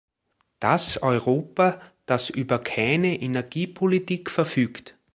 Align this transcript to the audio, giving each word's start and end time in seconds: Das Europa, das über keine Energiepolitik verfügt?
Das 0.59 0.97
Europa, 1.03 1.79
das 2.07 2.31
über 2.31 2.57
keine 2.57 3.21
Energiepolitik 3.21 4.31
verfügt? 4.31 4.97